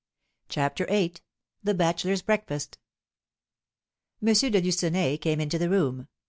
[0.49, 1.17] CHAPTER VIII.
[1.63, 2.79] THE BACHELORS' BREAKFAST.
[4.25, 4.33] M.
[4.33, 6.07] de Lucenay came into the room.